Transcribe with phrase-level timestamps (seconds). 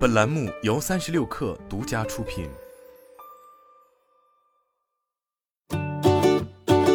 [0.00, 2.48] 本栏目由三十六氪独家出品。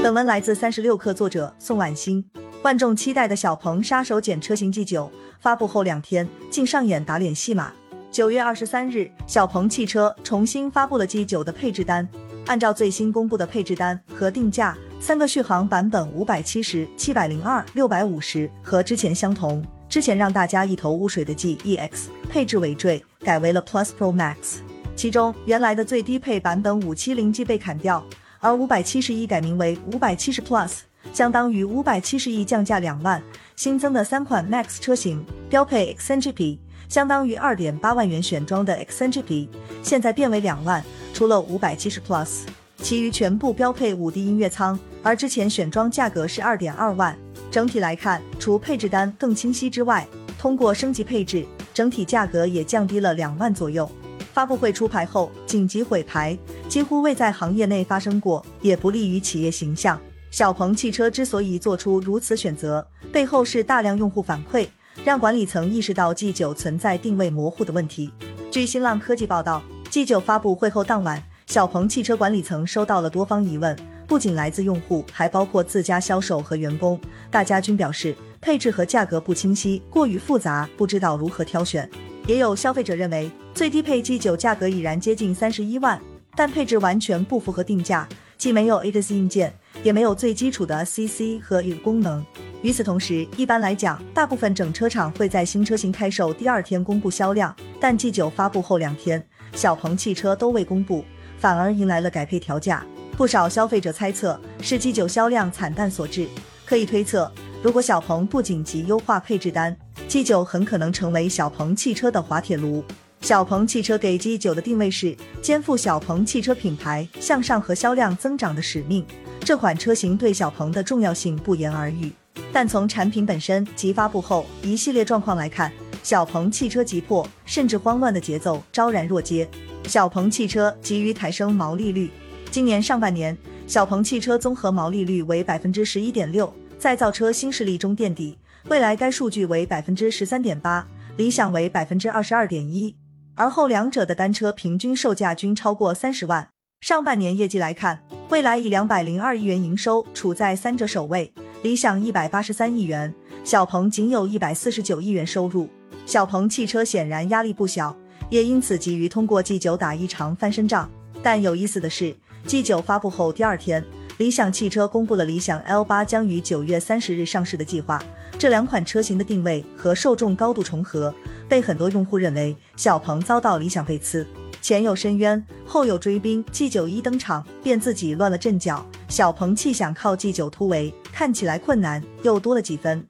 [0.01, 2.27] 本文来自三十六氪作者宋婉欣。
[2.63, 5.07] 万众期待的小鹏杀手锏车型 G9
[5.39, 7.71] 发布后两天，竟上演打脸戏码。
[8.09, 12.09] 九月二十三日，小鹏汽车重新发布了 G9 的配置单。
[12.47, 19.63] 按照最新公布的配置单和定价，三个续航版本五百七十、七百零二、六百五十和之前相同。
[19.95, 24.57] 之前让大家一头雾水的 GEX 配置尾缀改为了 Plus Pro Max，
[24.93, 28.03] 其中原来的最低配版本五七零 G 被砍掉，
[28.41, 30.79] 而五百七十一改名为五百七十 Plus，
[31.13, 33.23] 相当于五百七十一降价两万。
[33.55, 36.57] 新增的三款 Max 车型标配 XNGP，
[36.89, 39.47] 相当于二点八万元选装的 XNGP，
[39.81, 40.83] 现在变为两万，
[41.13, 42.41] 除了五百七十 Plus，
[42.79, 47.17] 其余全部标配五 D 音乐舱，而之前选装价格是二点二万。
[47.55, 50.05] 整体来看，除配置单更清晰之外，
[50.37, 53.89] 通过升级配置，整体价格也降低了两万左右。
[54.33, 56.37] 发布会出牌后紧急毁牌，
[56.67, 59.97] 几乎未在行业内发生过，也不利于企业形象。
[60.31, 64.67] 小鹏汽车之所以做出如此选择，背后是大量用户反馈，
[65.05, 68.11] 让管理层意识到 G9 存在定位模糊的问题。
[68.51, 73.73] 据新浪科技报道，G9 发布会后当晚，小鹏汽车管理层收到了多方疑问。
[74.07, 76.99] 不仅来自用户，还包括自家销售和员工，
[77.31, 81.89] 大家均表示配置和价格不清晰，过于复杂，不知道如何挑选。
[82.27, 85.99] 也有消费者认为，最低配 G9 价格已然接近三十一万，
[86.35, 89.53] 但配置完全不符合定价，既没有 ADAS 硬件，
[89.83, 92.25] 也没有最基础的 CC 和 U 功能。
[92.61, 101.05] 与此同时，一般来讲，大部分整车厂会在新车型开售第二天公布销量，但 G9 发布后两天，小鹏汽车都未公布，
[101.37, 102.83] 反而迎来了改配调价。
[103.17, 106.27] 不少消费者猜测是 G9 销量惨淡所致。
[106.65, 107.31] 可以推测，
[107.63, 109.75] 如果小鹏不紧急优化配置单
[110.09, 112.83] ，G9 很可能成为小鹏汽车的滑铁卢。
[113.21, 119.05] 小鹏汽车给 G9 的定位是肩负小鹏汽车品牌向上和销量增长的使命。
[119.39, 122.11] 这款车型对小鹏的重要性不言而喻。
[122.51, 125.71] 但从产品本身及发布后一系列状况来看，
[126.03, 129.49] 小鹏汽车急迫甚至慌乱的节奏昭然若揭。
[129.87, 132.09] 小鹏汽车急于抬升毛利率。
[132.55, 138.37] 今年上半年，小鹏汽车综合毛利率为百分之十一点六，在造车新势力中垫底。
[138.69, 142.95] 未来该数据为百分之十三点八，理想为百分之二十二点一。
[143.35, 146.47] 而后两者的单车平均售价均超过三十万。
[146.79, 155.67] 上半年业绩来看，蔚来以两百零二亿元营收处在三者首位，理想一百八十三亿元，小鹏仅有一百四十九亿元收入。
[156.05, 157.93] 小鹏汽车显然压力不小，
[158.29, 160.89] 也因此急于通过 G 九打一场翻身仗。
[161.25, 162.15] 但有意思的是。
[162.45, 163.83] G9 发布后第二天，
[164.19, 167.99] 理想汽车公布了理想 L8 将于九月三十日上市的计划。
[168.37, 171.11] 这两款车型的定位和受众高度重合，
[171.49, 174.27] 被很多用户认为小鹏遭到理想背刺。
[174.61, 178.85] 前有深渊，后有追兵，G9 一登场便自己乱了阵脚。
[179.07, 183.03] 小鹏气想靠 G9 突围，看起来困难又多了几分。